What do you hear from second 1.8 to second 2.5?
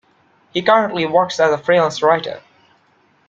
writer.